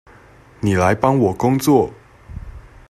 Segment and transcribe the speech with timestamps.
[0.61, 1.93] 妳來幫我工作